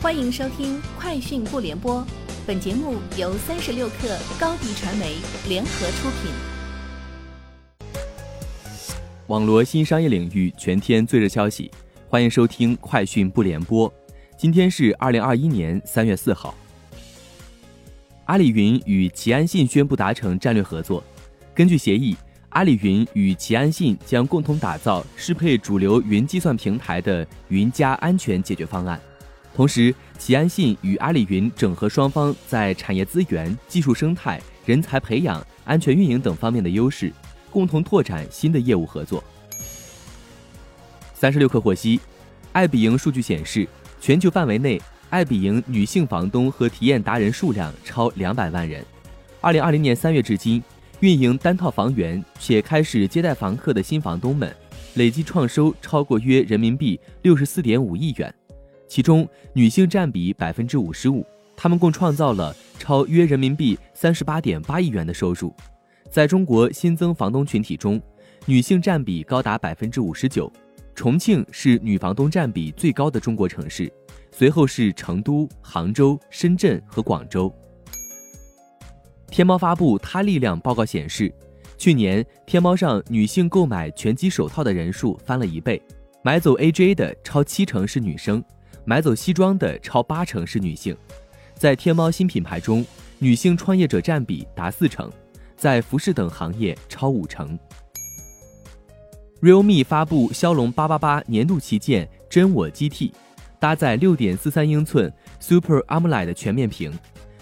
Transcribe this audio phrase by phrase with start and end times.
[0.00, 2.00] 欢迎收听《快讯不联播》，
[2.46, 5.16] 本节目由三十六克高低传媒
[5.48, 6.30] 联合出品。
[9.26, 11.68] 网罗新商业领域全天最热消息，
[12.08, 13.90] 欢迎收听《快讯不联播》。
[14.36, 16.54] 今天是二零二一年三月四号。
[18.26, 21.02] 阿里云与齐安信宣布达成战略合作，
[21.52, 22.16] 根据协议，
[22.50, 29.00] 阿里云与齐安信将共同打造适配主流云计算平台的云加安全解决方案。
[29.54, 37.12] 同时，齐安信与阿里云整合双方在产业资源、技术生态、人才培养、安全运营等方面的优势，
[37.50, 39.22] 共同拓展新的业务合作。
[41.12, 41.98] 三十六氪获悉，
[42.52, 43.66] 爱彼迎数据显示，
[44.00, 44.80] 全球范围内，
[45.10, 48.84] 爱彼迎女性房东和体验达人数量超两百万人。
[49.40, 50.62] 二零二零年三月至今，
[51.00, 54.54] 运营单套房源且开始接待房客的新房东们，
[54.94, 58.32] 累计创收超过约人民币六十四点五亿元。
[58.88, 61.24] 其中女性占比百分之五十五，
[61.54, 65.54] 她们共创造了超约人民币三十八点八亿元的收入。
[66.10, 68.00] 在中国新增房东群体中，
[68.46, 70.50] 女性占比高达百分之五十九，
[70.94, 73.92] 重庆是女房东占比最高的中国城市，
[74.32, 77.54] 随后是成都、杭州、深圳和广州。
[79.30, 81.30] 天猫发布它力量报告显示，
[81.76, 85.80] 去年天猫上女性购买拳击手套的人数翻了一倍，
[86.22, 88.42] 买走 AJ 的超七成是女生。
[88.88, 90.96] 买走西装的超八成是女性，
[91.54, 92.82] 在天猫新品牌中，
[93.18, 95.12] 女性创业者占比达四成，
[95.58, 97.58] 在服饰等行业超五成。
[99.42, 103.12] realme 发布骁龙八八八年度旗舰真我 GT，
[103.60, 106.90] 搭载六点四三英寸 Super AMOLED 全面屏，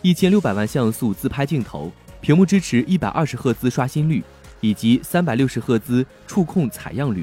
[0.00, 4.24] 一千六百万像素自拍镜头，屏幕支持一百二十赫兹刷新率
[4.62, 7.22] 以及三百六十赫兹触控采样率，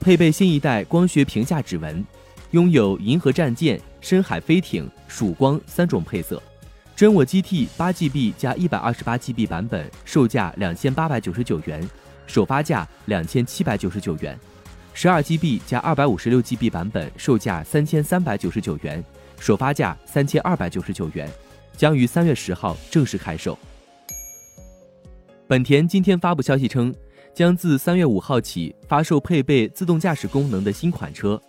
[0.00, 2.04] 配备新一代光学屏下指纹。
[2.52, 6.42] 拥有银河战舰、深海飞艇、曙光三种配色，
[6.96, 11.88] 真我 GT 八 GB 加一百二十八 GB 版本售价两千八百九十九元，
[12.26, 14.34] 首发价两千七百九十九元；
[14.92, 19.04] 十二 GB 加二百五十六 GB 版本售价三千三百九十九元，
[19.38, 21.30] 首发价三千二百九十九元，
[21.76, 23.56] 将于三月十号正式开售。
[25.46, 26.92] 本田今天发布消息称，
[27.32, 31.40] 将自三月五号起发售配备自动驾驶功能的新款车。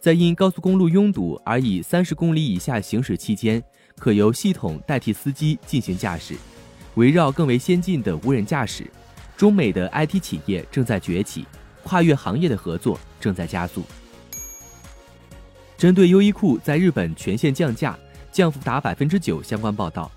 [0.00, 3.62] 在因高速公路拥堵而以三十公里以下行驶期间，
[3.98, 6.34] 可由系统代替司机进行驾驶。
[6.94, 8.86] 围绕更为先进的无人驾驶，
[9.36, 11.44] 中美的 IT 企业正在崛起，
[11.82, 13.82] 跨越行业的合作正在加速。
[15.76, 17.98] 针对优衣库在日本全线降价，
[18.30, 20.10] 降幅达百分之九相关报道，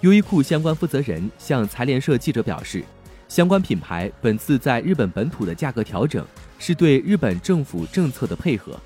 [0.00, 2.84] 优衣库相关负责人向财联社记者表示，
[3.28, 6.26] 相关品牌本次在日本本土的价格调整，
[6.58, 8.78] 是对日本政府政策的配合。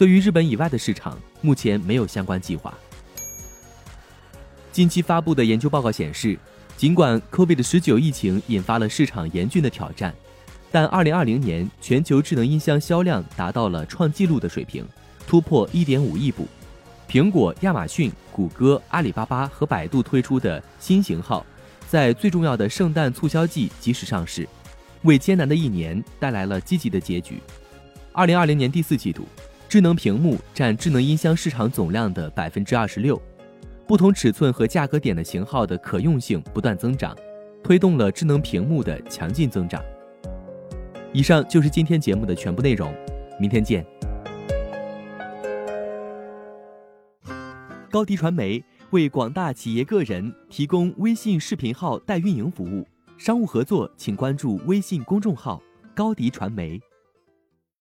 [0.00, 2.72] 对于日本以外的市场，目前没有相关计划。
[4.72, 6.38] 近期发布的研究报告显示，
[6.74, 10.14] 尽管 COVID-19 疫情引发了市场严峻的挑战，
[10.72, 14.88] 但2020年全球智能音箱销量达到了创纪录的水平，
[15.26, 16.48] 突破1.5亿部。
[17.06, 21.44] 苹果、亚马逊、谷歌、阿里巴巴和百度推出的新型号，
[21.86, 24.48] 在最重要的圣诞促销季及时上市，
[25.02, 27.38] 为艰难的一年带来了积极的结局。
[28.14, 29.28] 2020年第四季度。
[29.70, 33.22] 智能屏幕占智能音箱市场总量的百分之二十六，
[33.86, 37.16] 不同尺寸和价格点的型号的可用性不断增长，
[37.62, 39.80] 推动了智能屏幕的强劲增长。
[41.12, 42.92] 以上就是今天节目的全部内容，
[43.38, 43.86] 明天见。
[47.92, 48.60] 高迪传媒
[48.90, 52.84] 为广大企业个人提供微信视频号代运营服务，
[53.16, 55.62] 商务合作请关注微信公众号
[55.94, 56.80] 高迪传媒。